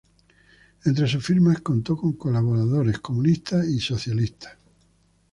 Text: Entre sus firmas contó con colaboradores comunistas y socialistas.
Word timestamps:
Entre 0.83 1.05
sus 1.07 1.23
firmas 1.23 1.61
contó 1.61 1.95
con 1.95 2.13
colaboradores 2.13 2.97
comunistas 2.97 3.67
y 3.69 3.79
socialistas. 3.79 4.57